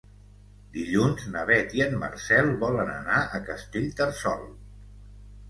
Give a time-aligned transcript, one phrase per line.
[0.77, 4.43] Dilluns na Beth i en Marcel volen anar a Castellterçol.